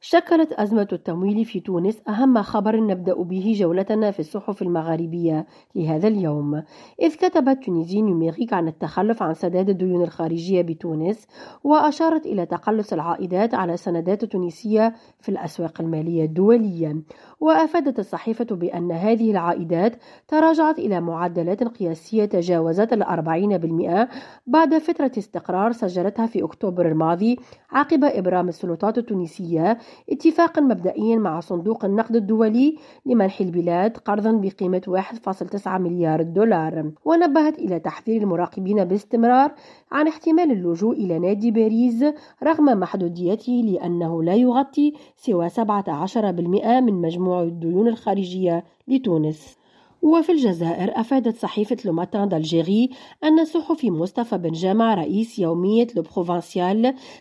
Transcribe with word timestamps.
شكلت 0.00 0.52
أزمة 0.52 0.88
التمويل 0.92 1.44
في 1.44 1.60
تونس 1.60 2.00
أهم 2.08 2.42
خبر 2.42 2.80
نبدأ 2.80 3.22
به 3.22 3.54
جولتنا 3.56 4.10
في 4.10 4.20
الصحف 4.20 4.62
المغاربية 4.62 5.46
لهذا 5.74 6.08
اليوم. 6.08 6.62
إذ 7.02 7.14
كتبت 7.14 7.64
تونيزي 7.64 8.02
نيوميريك 8.02 8.52
عن 8.52 8.68
التخلف 8.68 9.22
عن 9.22 9.34
سداد 9.34 9.68
الديون 9.68 10.02
الخارجية 10.02 10.62
بتونس 10.62 11.26
وأشارت 11.64 12.26
إلى 12.26 12.46
تقلص 12.46 12.92
العائدات 12.92 13.54
على 13.54 13.76
سندات 13.76 14.24
تونسية 14.24 14.94
في 15.20 15.28
الأسواق 15.28 15.80
المالية 15.80 16.24
الدولية. 16.24 16.96
وأفادت 17.40 17.98
الصحيفة 17.98 18.44
بأن 18.44 18.92
هذه 18.92 19.30
العائدات 19.30 19.96
تراجعت 20.28 20.78
إلى 20.78 21.00
معدلات 21.00 21.64
قياسية 21.64 22.24
تجاوزت 22.24 22.92
الأربعين 22.92 23.58
بالمئة 23.58 24.08
بعد 24.46 24.78
فترة 24.78 25.12
استقرار 25.18 25.72
سجلتها 25.72 26.26
في 26.26 26.44
أكتوبر 26.44 26.88
الماضي 26.88 27.38
عقب 27.70 28.04
إبرام 28.04 28.48
السلطات 28.48 28.98
التونسية 28.98 29.78
اتفاقا 30.10 30.60
مبدئيا 30.60 31.16
مع 31.16 31.40
صندوق 31.40 31.84
النقد 31.84 32.16
الدولي 32.16 32.76
لمنح 33.06 33.40
البلاد 33.40 33.96
قرضا 33.96 34.32
بقيمة 34.32 34.82
1.9 34.88 35.68
مليار 35.68 36.22
دولار. 36.22 36.90
ونبهت 37.04 37.58
إلى 37.58 37.80
تحذير 37.80 38.22
المراقبين 38.22 38.84
باستمرار 38.84 39.52
عن 39.92 40.08
احتمال 40.08 40.50
اللجوء 40.50 40.96
إلى 40.96 41.18
نادي 41.18 41.50
باريس 41.50 42.04
رغم 42.42 42.64
محدوديته 42.64 43.52
لأنه 43.52 44.22
لا 44.22 44.34
يغطي 44.34 44.92
سوى 45.16 45.48
17% 45.48 46.80
من 46.80 46.94
مجموع 46.94 47.42
الديون 47.42 47.88
الخارجية 47.88 48.64
لتونس. 48.88 49.57
وفي 50.02 50.32
الجزائر 50.32 51.00
أفادت 51.00 51.36
صحيفة 51.36 51.76
لوماتان 51.84 52.28
دالجيري 52.28 52.90
أن 53.24 53.44
صحفي 53.44 53.90
مصطفى 53.90 54.38
بن 54.38 54.52
جامع 54.52 54.94
رئيس 54.94 55.38
يومية 55.38 55.86
لو 55.96 56.02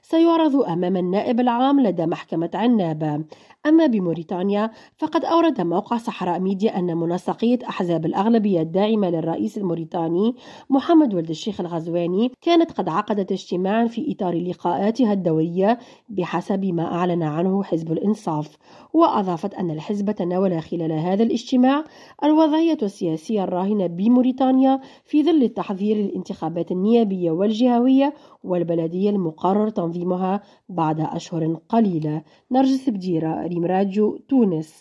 سيعرض 0.02 0.55
أمام 0.55 0.98
النائب 0.98 1.40
العام 1.40 1.80
لدى 1.80 2.05
محكمة 2.05 2.49
عنابة 2.54 3.23
أما 3.66 3.86
بموريتانيا 3.86 4.72
فقد 4.98 5.26
أورد 5.26 5.62
موقع 5.62 5.98
صحراء 5.98 6.40
ميديا 6.40 6.80
أن 6.80 6.98
منسقية 6.98 7.60
أحزاب 7.70 8.05
الأغلبية 8.05 8.62
الداعمة 8.62 9.10
للرئيس 9.10 9.58
الموريتاني 9.58 10.36
محمد 10.70 11.14
ولد 11.14 11.30
الشيخ 11.30 11.62
الغزواني 11.62 12.32
كانت 12.41 12.72
قد 12.72 12.90
عقدت 12.90 13.32
اجتماعا 13.32 13.86
في 13.88 14.12
إطار 14.12 14.36
لقاءاتها 14.36 15.14
الدورية 15.14 15.80
بحسب 16.10 16.66
ما 16.66 16.84
أعلن 16.94 17.24
عنه 17.24 17.64
حزب 17.64 17.91
الإنصاف. 17.91 18.58
وأضافت 18.94 19.54
أن 19.54 19.71
الحزب 19.71 20.12
تناول 20.12 20.62
خلال 20.62 20.92
هذا 20.92 21.24
الاجتماع 21.24 21.84
الوضعية 22.24 22.77
السياسية 22.82 23.44
الراهنة 23.44 23.88
بموريتانيا 23.88 24.80
في 25.05 25.24
ظل 25.24 25.44
التحضير 25.44 25.98
للانتخابات 25.98 26.71
النيابية 26.71 27.32
والجهوية 27.32 28.14
والبلدية 28.44 29.10
المقرر 29.10 29.70
تنظيمها 29.70 30.42
بعد 30.70 31.02
أشهر 31.02 31.58
قليلة. 31.70 32.21
نرجس 32.52 32.90
بديرة 32.90 33.48
ريم 33.57 33.65
راديو 33.65 34.18
تونس 34.29 34.73